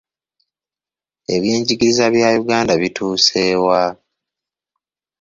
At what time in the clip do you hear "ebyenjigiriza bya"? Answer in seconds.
1.35-2.29